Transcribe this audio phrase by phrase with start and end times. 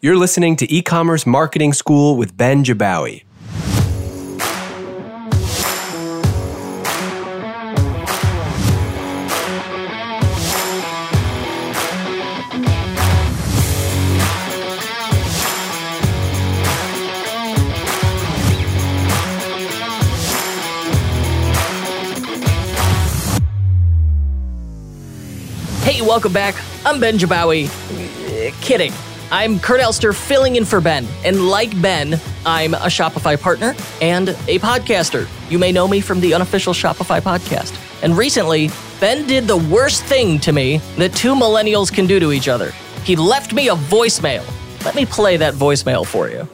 [0.00, 3.24] You're listening to E-commerce Marketing School with Ben Jabbawy.
[25.82, 26.54] Hey, welcome back.
[26.86, 27.66] I'm Ben Jabbawy.
[27.66, 28.92] Uh, kidding.
[29.30, 31.06] I'm Kurt Elster filling in for Ben.
[31.22, 35.28] And like Ben, I'm a Shopify partner and a podcaster.
[35.50, 37.78] You may know me from the unofficial Shopify podcast.
[38.02, 42.32] And recently, Ben did the worst thing to me that two millennials can do to
[42.32, 42.70] each other.
[43.04, 44.46] He left me a voicemail.
[44.84, 46.48] Let me play that voicemail for you.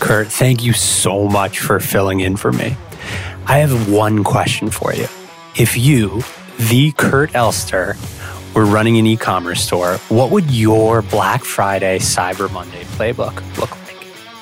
[0.00, 2.76] Kurt, thank you so much for filling in for me.
[3.46, 5.06] I have one question for you.
[5.56, 6.22] If you,
[6.58, 7.96] the Kurt Elster,
[8.54, 13.96] were running an e-commerce store, what would your Black Friday Cyber Monday playbook look like?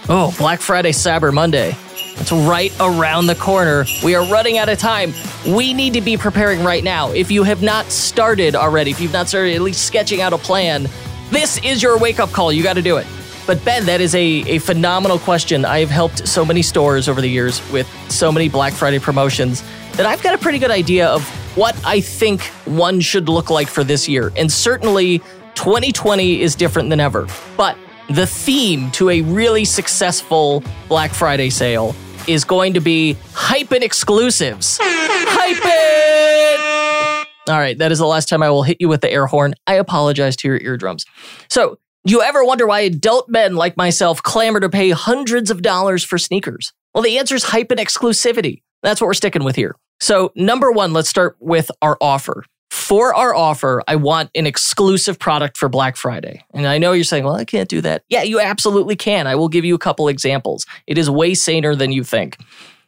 [0.08, 1.76] Oh, Black Friday, Cyber Monday.
[2.20, 3.84] It's right around the corner.
[4.02, 5.12] We are running out of time.
[5.46, 7.10] We need to be preparing right now.
[7.12, 10.38] If you have not started already, if you've not started at least sketching out a
[10.38, 10.88] plan,
[11.30, 12.52] this is your wake up call.
[12.52, 13.06] You got to do it.
[13.46, 15.64] But Ben, that is a, a phenomenal question.
[15.64, 19.62] I've helped so many stores over the years with so many Black Friday promotions
[19.92, 21.22] that I've got a pretty good idea of
[21.58, 24.32] what I think one should look like for this year.
[24.36, 25.18] And certainly
[25.56, 27.26] 2020 is different than ever.
[27.56, 27.76] But
[28.08, 31.96] the theme to a really successful Black Friday sale
[32.28, 34.78] is going to be hype and exclusives.
[34.80, 37.28] hype it!
[37.50, 39.54] All right, that is the last time I will hit you with the air horn.
[39.66, 41.06] I apologize to your eardrums.
[41.50, 45.62] So, do you ever wonder why adult men like myself clamor to pay hundreds of
[45.62, 46.72] dollars for sneakers?
[46.94, 48.62] Well, the answer is hype and exclusivity.
[48.84, 49.74] That's what we're sticking with here.
[50.00, 52.44] So, number one, let's start with our offer.
[52.70, 56.44] For our offer, I want an exclusive product for Black Friday.
[56.52, 58.04] And I know you're saying, well, I can't do that.
[58.08, 59.26] Yeah, you absolutely can.
[59.26, 60.66] I will give you a couple examples.
[60.86, 62.36] It is way saner than you think.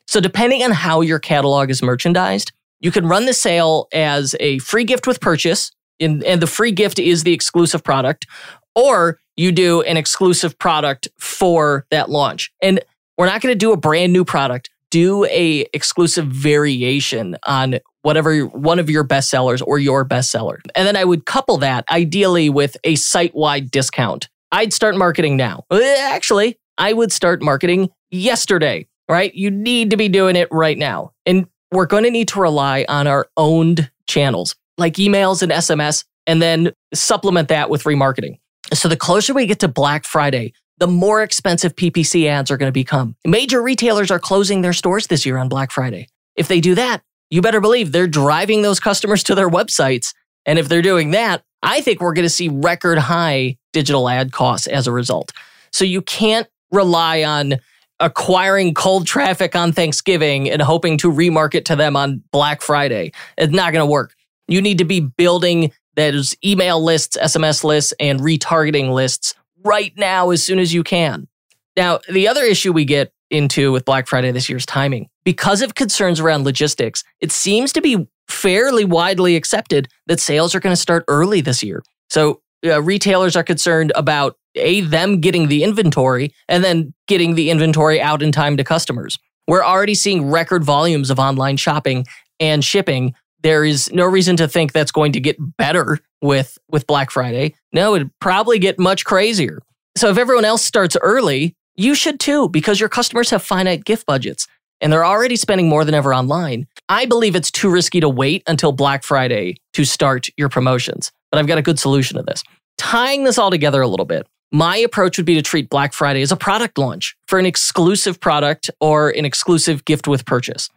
[0.06, 4.58] So, depending on how your catalog is merchandised, you can run the sale as a
[4.58, 8.26] free gift with purchase, and, and the free gift is the exclusive product,
[8.74, 12.52] or you do an exclusive product for that launch.
[12.62, 12.80] And
[13.18, 18.46] we're not going to do a brand new product do a exclusive variation on whatever
[18.46, 20.58] one of your best sellers or your bestseller.
[20.74, 24.28] And then I would couple that ideally with a site-wide discount.
[24.52, 25.64] I'd start marketing now.
[25.70, 29.34] Eh, actually, I would start marketing yesterday, right?
[29.34, 31.12] You need to be doing it right now.
[31.26, 36.04] And we're going to need to rely on our owned channels like emails and SMS
[36.26, 38.38] and then supplement that with remarketing.
[38.72, 42.68] So the closer we get to Black Friday, the more expensive PPC ads are going
[42.68, 43.14] to become.
[43.24, 46.08] Major retailers are closing their stores this year on Black Friday.
[46.36, 50.14] If they do that, you better believe they're driving those customers to their websites.
[50.46, 54.32] And if they're doing that, I think we're going to see record high digital ad
[54.32, 55.32] costs as a result.
[55.70, 57.58] So you can't rely on
[58.00, 63.12] acquiring cold traffic on Thanksgiving and hoping to remarket to them on Black Friday.
[63.36, 64.14] It's not going to work.
[64.48, 70.30] You need to be building those email lists, SMS lists, and retargeting lists right now
[70.30, 71.28] as soon as you can.
[71.76, 75.08] Now, the other issue we get into with Black Friday this year's timing.
[75.24, 80.60] Because of concerns around logistics, it seems to be fairly widely accepted that sales are
[80.60, 81.82] going to start early this year.
[82.08, 87.50] So, uh, retailers are concerned about a them getting the inventory and then getting the
[87.50, 89.18] inventory out in time to customers.
[89.46, 92.04] We're already seeing record volumes of online shopping
[92.38, 93.14] and shipping.
[93.42, 97.54] There is no reason to think that's going to get better with with Black Friday.
[97.72, 99.60] No, it'd probably get much crazier.
[99.96, 104.06] So if everyone else starts early, you should too, because your customers have finite gift
[104.06, 104.46] budgets
[104.80, 106.66] and they're already spending more than ever online.
[106.88, 111.38] I believe it's too risky to wait until Black Friday to start your promotions, but
[111.38, 112.42] I've got a good solution to this.
[112.78, 116.22] Tying this all together a little bit, my approach would be to treat Black Friday
[116.22, 120.68] as a product launch for an exclusive product or an exclusive gift with purchase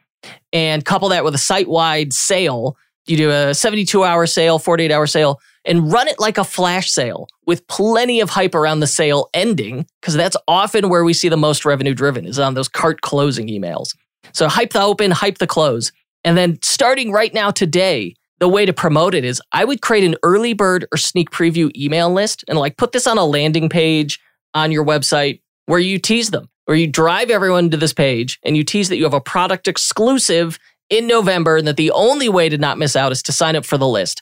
[0.51, 4.91] and couple that with a site wide sale you do a 72 hour sale, 48
[4.91, 8.87] hour sale, and run it like a flash sale with plenty of hype around the
[8.87, 12.67] sale ending, because that's often where we see the most revenue driven is on those
[12.67, 13.95] cart closing emails.
[14.33, 15.91] So hype the open, hype the close.
[16.23, 20.03] And then starting right now today, the way to promote it is I would create
[20.03, 23.69] an early bird or sneak preview email list and like put this on a landing
[23.69, 24.19] page
[24.53, 28.57] on your website where you tease them, where you drive everyone to this page and
[28.57, 30.59] you tease that you have a product exclusive
[30.93, 33.65] in November and that the only way to not miss out is to sign up
[33.65, 34.21] for the list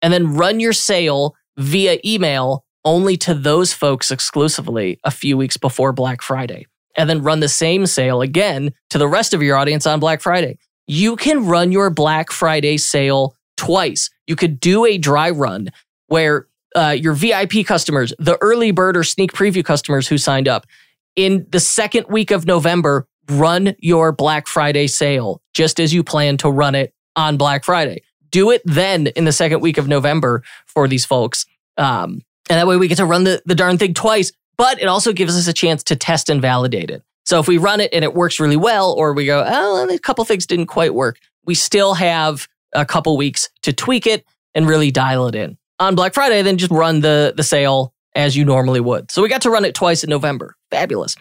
[0.00, 5.56] and then run your sale via email only to those folks exclusively a few weeks
[5.56, 6.66] before Black Friday.
[6.96, 10.20] And then run the same sale again to the rest of your audience on Black
[10.20, 10.58] Friday.
[10.86, 14.08] You can run your Black Friday sale twice.
[14.26, 15.70] You could do a dry run
[16.06, 16.46] where
[16.76, 20.66] uh, your VIP customers, the early bird or sneak preview customers who signed up,
[21.16, 26.36] in the second week of November, run your Black Friday sale just as you plan
[26.38, 28.02] to run it on Black Friday.
[28.30, 31.46] Do it then in the second week of November for these folks.
[31.76, 34.86] Um, and that way we get to run the, the darn thing twice, but it
[34.86, 37.02] also gives us a chance to test and validate it.
[37.24, 39.98] So if we run it and it works really well, or we go, oh, a
[39.98, 44.66] couple things didn't quite work, we still have a couple weeks to tweak it and
[44.66, 45.56] really dial it in.
[45.78, 49.10] On Black Friday, then just run the, the sale as you normally would.
[49.10, 50.56] So we got to run it twice in November.
[50.70, 51.16] Fabulous.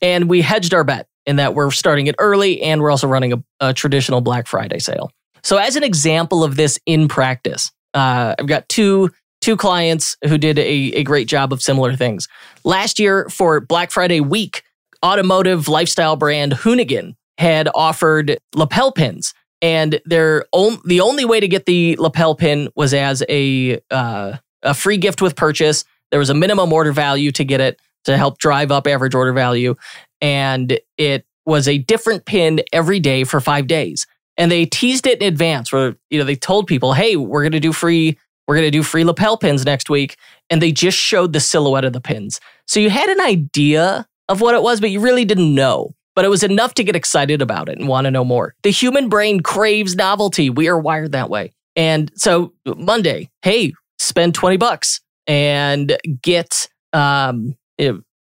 [0.00, 3.32] And we hedged our bet in that we're starting it early and we're also running
[3.32, 5.10] a, a traditional Black Friday sale.
[5.42, 9.10] So as an example of this in practice, uh, I've got two
[9.40, 12.28] two clients who did a, a great job of similar things.
[12.62, 14.64] Last year for Black Friday week,
[15.02, 19.32] automotive lifestyle brand Hoonigan had offered lapel pins.
[19.62, 24.36] And their on, the only way to get the lapel pin was as a uh,
[24.62, 25.84] a free gift with purchase.
[26.10, 29.32] There was a minimum order value to get it to help drive up average order
[29.32, 29.74] value,
[30.20, 34.06] and it was a different pin every day for five days.
[34.36, 37.52] And they teased it in advance, where you know they told people, "Hey, we're going
[37.52, 38.16] to do free
[38.50, 40.16] we're going to do free lapel pins next week.
[40.50, 42.40] And they just showed the silhouette of the pins.
[42.66, 45.94] So you had an idea of what it was, but you really didn't know.
[46.16, 48.56] But it was enough to get excited about it and want to know more.
[48.64, 50.50] The human brain craves novelty.
[50.50, 51.52] We are wired that way.
[51.76, 57.54] And so Monday, hey, spend 20 bucks and get, um,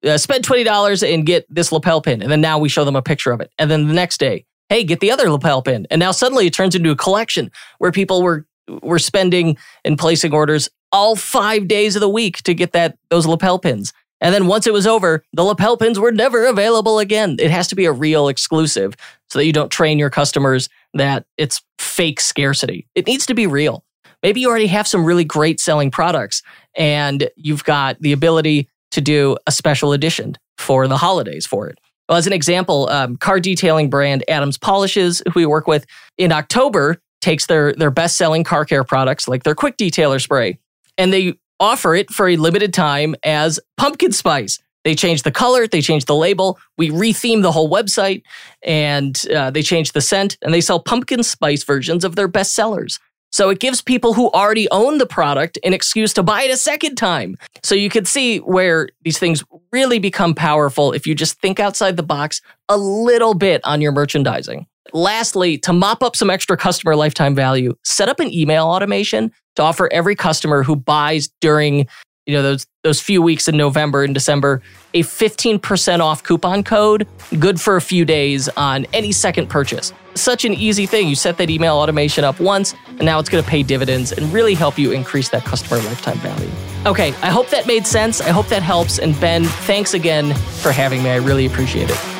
[0.06, 2.22] uh, spend $20 and get this lapel pin.
[2.22, 3.52] And then now we show them a picture of it.
[3.57, 5.88] And then the next day, hey, get the other lapel pin.
[5.90, 8.46] And now suddenly it turns into a collection where people were
[8.81, 13.28] we're spending and placing orders all five days of the week to get that those
[13.28, 13.94] lapel pins.
[14.22, 17.36] And then once it was over, the lapel pins were never available again.
[17.40, 18.96] It has to be a real exclusive
[19.30, 22.88] so that you don't train your customers that it's fake scarcity.
[22.96, 23.84] It needs to be real.
[24.24, 26.42] Maybe you already have some really great selling products
[26.75, 31.80] and you've got the ability to do a special edition for the holidays for it.
[32.09, 35.86] Well, as an example, um, car detailing brand Adams Polishes, who we work with
[36.18, 40.59] in October, takes their their best selling car care products like their quick detailer spray
[40.95, 45.65] and they offer it for a limited time as pumpkin spice they change the color
[45.65, 48.21] they change the label we retheme the whole website
[48.62, 52.53] and uh, they change the scent and they sell pumpkin spice versions of their best
[52.53, 53.00] sellers
[53.36, 56.56] so it gives people who already own the product an excuse to buy it a
[56.56, 57.36] second time.
[57.64, 59.44] So you can see where these things
[59.74, 62.40] really become powerful if you just think outside the box
[62.70, 64.66] a little bit on your merchandising.
[64.94, 69.64] Lastly, to mop up some extra customer lifetime value, set up an email automation to
[69.64, 71.88] offer every customer who buys during
[72.25, 74.62] you know those those few weeks in November and December
[74.94, 77.07] a 15% off coupon code
[77.39, 79.92] good for a few days on any second purchase.
[80.13, 81.10] Such an easy thing.
[81.10, 84.31] You set that email automation up once and now it's going to pay dividends and
[84.31, 86.50] really help you increase that customer lifetime value.
[86.86, 88.22] Okay, I hope that made sense.
[88.22, 91.10] I hope that helps and Ben, thanks again for having me.
[91.10, 92.15] I really appreciate it.